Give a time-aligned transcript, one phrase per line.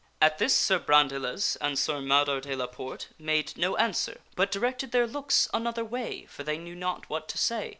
[0.19, 4.91] At this Sir Brandiles and Sir Mador de la Porte made no answer, but directed
[4.91, 7.69] their looks another way, for they knew not what to say.